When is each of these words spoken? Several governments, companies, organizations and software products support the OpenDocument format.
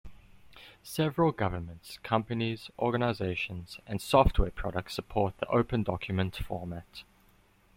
Several 0.81 1.31
governments, 1.31 1.99
companies, 2.01 2.71
organizations 2.79 3.79
and 3.85 4.01
software 4.01 4.49
products 4.49 4.95
support 4.95 5.37
the 5.37 5.45
OpenDocument 5.45 6.41
format. 6.43 7.03